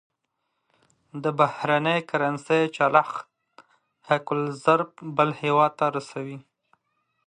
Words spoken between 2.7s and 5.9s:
چلښت حق الضرب بل هېواد ته